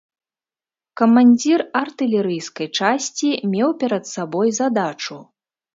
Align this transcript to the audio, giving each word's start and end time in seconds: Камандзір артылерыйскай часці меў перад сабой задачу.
Камандзір 1.01 1.59
артылерыйскай 1.83 2.67
часці 2.79 3.29
меў 3.53 3.69
перад 3.85 4.03
сабой 4.19 4.47
задачу. 4.63 5.15